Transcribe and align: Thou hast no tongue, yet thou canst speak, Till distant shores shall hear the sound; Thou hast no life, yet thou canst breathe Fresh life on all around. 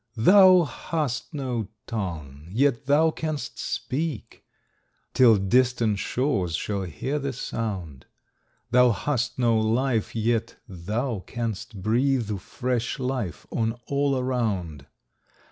Thou 0.17 0.63
hast 0.63 1.31
no 1.31 1.67
tongue, 1.85 2.47
yet 2.49 2.87
thou 2.87 3.11
canst 3.11 3.59
speak, 3.59 4.43
Till 5.13 5.35
distant 5.37 5.99
shores 5.99 6.55
shall 6.55 6.81
hear 6.81 7.19
the 7.19 7.31
sound; 7.33 8.07
Thou 8.71 8.93
hast 8.93 9.37
no 9.37 9.59
life, 9.59 10.15
yet 10.15 10.55
thou 10.67 11.19
canst 11.27 11.83
breathe 11.83 12.39
Fresh 12.39 12.97
life 12.97 13.45
on 13.51 13.73
all 13.85 14.17
around. 14.17 14.87